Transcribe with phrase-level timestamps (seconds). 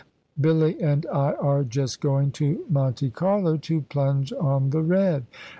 [0.39, 5.25] "Billy and I are just going to Monte Carlo, to plunge on the red.